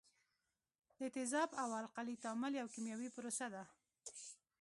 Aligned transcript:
د 0.99 1.01
تیزاب 1.15 1.49
او 1.61 1.69
القلي 1.81 2.15
تعامل 2.23 2.51
یو 2.61 2.67
کیمیاوي 2.73 3.09
پروسه 3.15 3.47
ده. 3.53 3.63